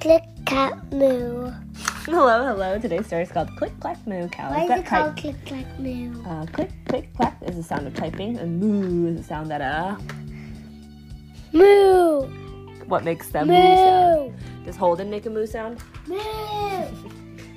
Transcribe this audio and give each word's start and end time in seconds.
Click, 0.00 0.22
clack, 0.46 0.92
moo. 0.92 1.50
Hello, 2.06 2.44
hello. 2.46 2.78
Today's 2.78 3.06
story 3.06 3.22
is 3.24 3.30
called 3.30 3.54
Click 3.56 3.78
Clack 3.80 4.04
Moo 4.06 4.28
Cows 4.28 4.50
Why 4.56 4.64
is 4.64 4.70
it 4.70 4.86
called 4.86 5.14
Type. 5.14 5.22
click, 5.22 5.46
clack, 5.46 5.78
moo? 5.78 6.22
Uh, 6.24 6.46
click, 6.46 6.70
click, 6.88 7.14
clack 7.14 7.36
is 7.42 7.56
the 7.56 7.62
sound 7.62 7.86
of 7.86 7.94
typing, 7.94 8.38
and 8.38 8.58
moo 8.58 9.08
is 9.08 9.16
the 9.18 9.22
sound 9.22 9.50
that 9.50 9.60
uh, 9.60 9.96
Moo! 11.52 12.22
what 12.86 13.04
makes 13.04 13.28
the 13.28 13.44
moo 13.44 13.52
sound? 13.54 14.32
Moo! 14.32 14.64
Does 14.64 14.76
Holden 14.76 15.10
make 15.10 15.26
a 15.26 15.30
moo 15.30 15.46
sound? 15.46 15.82
Moo! 16.06 16.18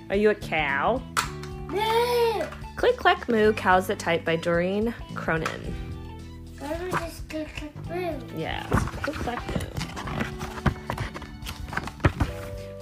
Are 0.09 0.15
you 0.17 0.29
a 0.31 0.35
cow? 0.35 1.01
Moo! 1.69 2.45
Click 2.75 2.97
Clack 2.97 3.29
Moo 3.29 3.53
Cows 3.53 3.87
That 3.87 3.99
Type 3.99 4.25
by 4.25 4.35
Doreen 4.35 4.93
Cronin. 5.15 5.47
Why 6.59 6.67
don't 6.67 6.83
we 6.85 6.91
just 6.91 7.29
click, 7.29 7.47
clack, 7.55 7.89
moo? 7.89 8.37
Yeah, 8.37 8.65
Click 9.01 9.15
Clack 9.15 9.47
Moo. 9.47 9.82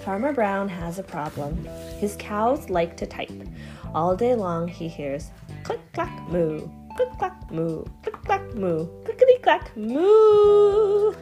Farmer 0.04 0.34
Brown 0.34 0.68
has 0.68 0.98
a 0.98 1.04
problem. 1.04 1.66
His 2.00 2.16
cows 2.18 2.70
like 2.70 2.98
to 2.98 3.06
type. 3.06 3.32
All 3.94 4.16
day 4.16 4.34
long 4.34 4.68
he 4.68 4.88
hears 4.88 5.30
click 5.64 5.80
clack 5.94 6.28
moo, 6.30 6.68
click 6.96 7.10
clack 7.20 7.52
moo, 7.52 7.86
click 8.02 8.16
clack 8.24 8.54
moo, 8.56 8.88
clickety 9.04 9.38
clack 9.44 9.76
moo. 9.78 11.14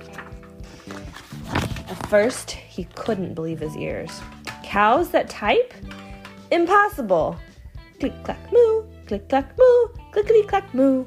At 1.90 2.06
first, 2.08 2.52
he 2.52 2.86
couldn't 2.96 3.34
believe 3.34 3.60
his 3.60 3.76
ears. 3.76 4.22
Cows 4.64 5.10
that 5.10 5.30
type? 5.30 5.74
Impossible! 6.52 7.38
Click 8.00 8.14
clack 8.24 8.52
moo, 8.52 8.86
click 9.08 9.28
clack 9.28 9.58
moo, 9.58 9.88
clickety 10.12 10.44
clack 10.44 10.74
moo. 10.74 11.06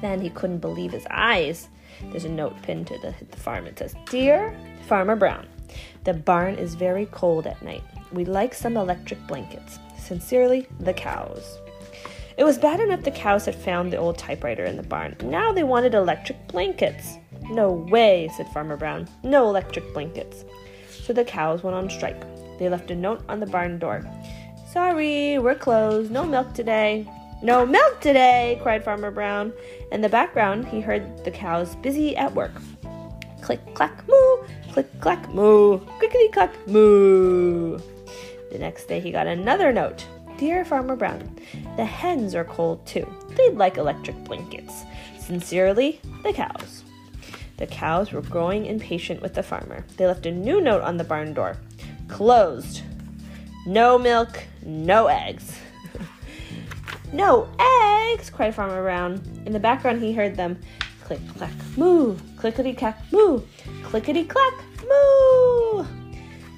Then 0.00 0.20
he 0.20 0.30
couldn't 0.30 0.58
believe 0.58 0.92
his 0.92 1.06
eyes. 1.10 1.68
There's 2.04 2.24
a 2.24 2.30
note 2.30 2.60
pinned 2.62 2.86
to 2.86 2.98
the, 2.98 3.14
the 3.30 3.36
farm. 3.36 3.66
It 3.66 3.78
says, 3.78 3.94
Dear 4.06 4.56
Farmer 4.86 5.16
Brown, 5.16 5.46
the 6.04 6.14
barn 6.14 6.54
is 6.54 6.74
very 6.74 7.06
cold 7.06 7.46
at 7.46 7.62
night. 7.62 7.82
We'd 8.12 8.28
like 8.28 8.54
some 8.54 8.76
electric 8.76 9.26
blankets. 9.26 9.78
Sincerely, 9.98 10.66
the 10.80 10.94
cows. 10.94 11.58
It 12.36 12.44
was 12.44 12.58
bad 12.58 12.80
enough 12.80 13.02
the 13.02 13.10
cows 13.10 13.46
had 13.46 13.54
found 13.54 13.92
the 13.92 13.96
old 13.96 14.18
typewriter 14.18 14.64
in 14.64 14.76
the 14.76 14.82
barn. 14.82 15.16
Now 15.24 15.52
they 15.52 15.64
wanted 15.64 15.94
electric 15.94 16.48
blankets. 16.48 17.16
No 17.50 17.72
way, 17.72 18.30
said 18.36 18.48
Farmer 18.52 18.76
Brown. 18.76 19.08
No 19.22 19.48
electric 19.48 19.92
blankets. 19.94 20.44
So 20.90 21.12
the 21.12 21.24
cows 21.24 21.62
went 21.62 21.76
on 21.76 21.88
strike. 21.88 22.20
They 22.58 22.68
left 22.68 22.90
a 22.90 22.94
note 22.94 23.22
on 23.28 23.40
the 23.40 23.46
barn 23.46 23.78
door. 23.78 24.04
Sorry, 24.70 25.38
we're 25.38 25.54
closed. 25.54 26.10
No 26.10 26.24
milk 26.24 26.52
today. 26.52 27.08
No 27.42 27.64
milk 27.64 28.00
today, 28.00 28.58
cried 28.62 28.84
Farmer 28.84 29.10
Brown. 29.10 29.52
In 29.92 30.00
the 30.00 30.08
background, 30.08 30.66
he 30.68 30.80
heard 30.80 31.24
the 31.24 31.30
cows 31.30 31.76
busy 31.76 32.16
at 32.16 32.34
work. 32.34 32.52
Click, 33.42 33.60
clack, 33.74 34.06
moo, 34.08 34.25
click, 34.76 35.00
clack, 35.00 35.32
moo, 35.32 35.78
clickety, 35.98 36.28
clack, 36.28 36.54
moo. 36.68 37.78
The 38.52 38.58
next 38.58 38.84
day, 38.84 39.00
he 39.00 39.10
got 39.10 39.26
another 39.26 39.72
note. 39.72 40.04
Dear 40.36 40.66
Farmer 40.66 40.96
Brown, 40.96 41.34
the 41.78 41.84
hens 41.86 42.34
are 42.34 42.44
cold 42.44 42.84
too. 42.84 43.10
They'd 43.30 43.56
like 43.56 43.78
electric 43.78 44.22
blankets. 44.24 44.84
Sincerely, 45.18 45.98
the 46.22 46.34
cows. 46.34 46.84
The 47.56 47.66
cows 47.66 48.12
were 48.12 48.20
growing 48.20 48.66
impatient 48.66 49.22
with 49.22 49.32
the 49.32 49.42
farmer. 49.42 49.82
They 49.96 50.06
left 50.06 50.26
a 50.26 50.30
new 50.30 50.60
note 50.60 50.82
on 50.82 50.98
the 50.98 51.04
barn 51.04 51.32
door. 51.32 51.56
Closed. 52.08 52.82
No 53.66 53.98
milk, 53.98 54.44
no 54.62 55.06
eggs. 55.06 55.58
no 57.14 57.48
eggs, 57.58 58.28
cried 58.28 58.54
Farmer 58.54 58.82
Brown. 58.82 59.22
In 59.46 59.54
the 59.54 59.58
background, 59.58 60.02
he 60.02 60.12
heard 60.12 60.36
them 60.36 60.58
click, 61.06 61.20
clack, 61.38 61.54
moo, 61.76 62.16
clickety 62.34 62.72
clack, 62.72 63.00
moo, 63.12 63.40
clickety 63.84 64.24
clack, 64.24 64.54
moo. 64.82 65.86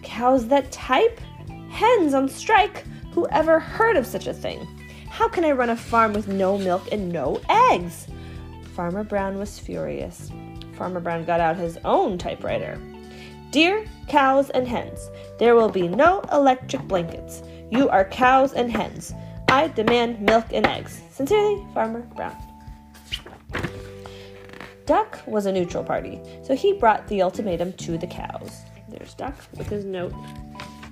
Cows 0.02 0.48
that 0.48 0.72
type? 0.72 1.20
Hens 1.68 2.14
on 2.14 2.30
strike? 2.30 2.86
Who 3.12 3.28
ever 3.28 3.60
heard 3.60 3.98
of 3.98 4.06
such 4.06 4.26
a 4.26 4.32
thing? 4.32 4.66
How 5.10 5.28
can 5.28 5.44
I 5.44 5.52
run 5.52 5.68
a 5.68 5.76
farm 5.76 6.14
with 6.14 6.28
no 6.28 6.56
milk 6.56 6.90
and 6.90 7.12
no 7.12 7.42
eggs? 7.50 8.06
Farmer 8.74 9.04
Brown 9.04 9.36
was 9.36 9.58
furious. 9.58 10.30
Farmer 10.78 11.00
Brown 11.00 11.26
got 11.26 11.40
out 11.40 11.58
his 11.58 11.76
own 11.84 12.16
typewriter. 12.16 12.80
Dear 13.50 13.84
cows 14.08 14.48
and 14.48 14.66
hens, 14.66 15.10
there 15.38 15.56
will 15.56 15.68
be 15.68 15.88
no 15.88 16.22
electric 16.32 16.88
blankets. 16.88 17.42
You 17.70 17.90
are 17.90 18.06
cows 18.06 18.54
and 18.54 18.72
hens. 18.72 19.12
I 19.48 19.68
demand 19.68 20.22
milk 20.22 20.46
and 20.54 20.66
eggs. 20.66 21.02
Sincerely, 21.10 21.66
Farmer 21.74 22.00
Brown. 22.16 22.47
Duck 24.88 25.18
was 25.26 25.44
a 25.44 25.52
neutral 25.52 25.84
party, 25.84 26.18
so 26.42 26.56
he 26.56 26.72
brought 26.72 27.06
the 27.08 27.20
ultimatum 27.20 27.74
to 27.74 27.98
the 27.98 28.06
cows. 28.06 28.62
There's 28.88 29.12
Duck 29.12 29.34
with 29.54 29.68
his 29.68 29.84
note. 29.84 30.14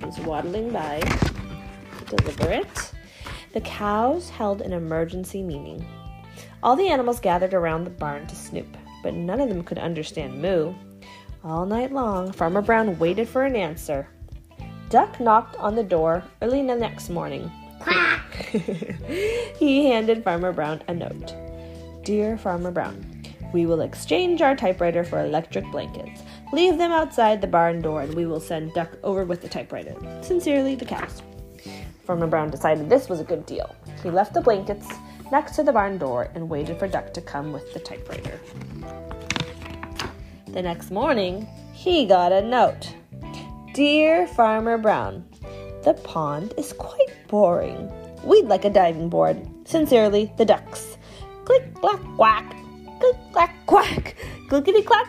He's 0.05 0.19
waddling 0.19 0.71
by 0.71 1.01
to 1.01 2.05
deliver 2.15 2.53
it. 2.53 2.93
The 3.55 3.63
cows 3.63 4.29
held 4.29 4.61
an 4.61 4.75
emergency 4.75 5.43
meeting. 5.43 5.89
All 6.63 6.77
the 6.77 6.91
animals 6.91 7.21
gathered 7.21 7.55
around 7.55 7.85
the 7.85 7.91
barn 7.91 8.27
to 8.27 8.37
snoop, 8.37 8.77
but 9.03 9.15
none 9.15 9.41
of 9.41 9.49
them 9.49 9.65
could 9.65 9.79
understand 9.79 10.43
moo. 10.43 10.75
All 11.43 11.65
night 11.65 11.91
long, 11.91 12.33
Farmer 12.33 12.61
Brown 12.61 12.99
waited 12.99 13.27
for 13.27 13.47
an 13.47 13.57
answer. 13.57 14.07
Duck 14.91 15.19
knocked 15.21 15.57
on 15.57 15.75
the 15.75 15.83
door 15.83 16.23
early 16.43 16.63
the 16.67 16.77
next 16.77 17.09
morning. 17.09 17.51
Quack! 17.81 18.31
he 19.59 19.87
handed 19.87 20.23
Farmer 20.23 20.53
Brown 20.53 20.83
a 20.87 20.93
note. 20.93 21.35
Dear 22.05 22.37
Farmer 22.37 22.71
Brown, 22.71 23.16
we 23.53 23.67
will 23.67 23.81
exchange 23.81 24.43
our 24.43 24.55
typewriter 24.55 25.05
for 25.05 25.25
electric 25.25 25.65
blankets. 25.71 26.23
Leave 26.53 26.79
them 26.79 26.93
outside 26.93 27.41
the 27.41 27.47
barn 27.47 27.81
door 27.81 28.03
and 28.03 28.15
we 28.15 28.27
will 28.27 28.41
send 28.41 28.73
Duck 28.75 28.91
over 29.03 29.25
with 29.25 29.43
the 29.43 29.49
typewriter. 29.49 29.95
Sincerely, 30.23 30.75
the 30.75 30.85
cows. 30.85 31.23
Farmer 32.05 32.27
Brown 32.27 32.51
decided 32.51 32.89
this 32.89 33.09
was 33.09 33.21
a 33.21 33.25
good 33.25 33.47
deal. 33.47 33.75
He 34.03 34.11
left 34.11 34.35
the 34.35 34.41
blankets 34.41 34.87
next 35.33 35.57
to 35.57 35.63
the 35.63 35.73
barn 35.73 35.99
door 35.99 36.31
and 36.35 36.49
waited 36.49 36.79
for 36.79 36.87
Duck 36.87 37.13
to 37.15 37.21
come 37.21 37.53
with 37.53 37.73
the 37.75 37.81
typewriter. 37.81 38.39
The 40.49 40.63
next 40.63 40.91
morning, 40.91 41.49
he 41.73 42.07
got 42.07 42.33
a 42.33 42.41
note. 42.41 42.95
Dear 43.75 44.27
Farmer 44.29 44.79
Brown, 44.79 45.25
the 45.83 45.95
pond 46.03 46.55
is 46.57 46.73
quite 46.73 47.29
boring. 47.29 47.93
We'd 48.25 48.47
like 48.47 48.65
a 48.65 48.71
diving 48.71 49.09
board. 49.09 49.47
Sincerely, 49.67 50.33
the 50.37 50.45
ducks. 50.45 50.97
Click, 51.45 51.75
clack, 51.75 52.01
quack. 52.17 52.57
Click, 52.99 53.17
clack, 53.33 53.67
quack. 53.67 54.17
Clickety, 54.49 54.83
clack. 54.83 55.07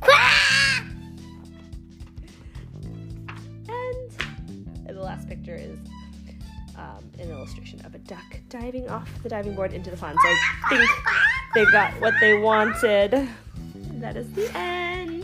Quack! 0.00 0.84
And 3.68 4.96
the 4.96 5.02
last 5.02 5.28
picture 5.28 5.54
is 5.54 5.78
um, 6.76 7.10
an 7.18 7.30
illustration 7.30 7.84
of 7.84 7.94
a 7.94 7.98
duck 7.98 8.40
diving 8.48 8.88
off 8.88 9.10
the 9.22 9.28
diving 9.28 9.54
board 9.54 9.72
into 9.72 9.90
the 9.90 9.96
pond. 9.96 10.18
So 10.22 10.28
I 10.28 10.68
think 10.68 10.90
they 11.54 11.64
got 11.72 11.92
what 12.00 12.14
they 12.20 12.38
wanted. 12.38 13.28
That 14.00 14.16
is 14.16 14.30
the 14.32 14.50
end. 14.56 15.15